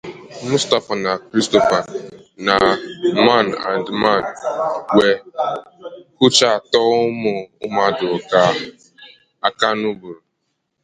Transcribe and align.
"Mustapha 0.49 0.93
and 0.97 1.07
Christopher” 1.31 1.83
na 2.47 2.57
“Man 3.25 3.47
and 3.71 3.85
Man" 4.01 4.23
wee 4.95 5.13
huchatụọ 6.17 6.93
ụmụ 7.07 7.33
mmadụ 7.67 8.09
aka 9.47 9.67
n'ụbụrụ 9.79 10.19